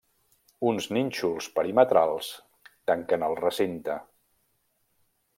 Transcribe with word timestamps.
Uns 0.69 0.85
nínxols 0.95 1.49
perimetrals 1.57 2.31
tanquen 2.91 3.25
el 3.27 3.37
recinte. 3.41 3.99